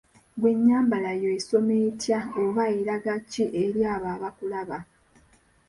Ggwe 0.35 0.49
ennyambala 0.53 1.11
yo 1.21 1.29
esoma 1.37 1.75
etya 1.87 2.19
oba 2.43 2.63
eraga 2.79 3.13
ki 3.31 3.45
eri 3.63 3.81
abo 3.93 4.07
abakulaba? 4.15 4.77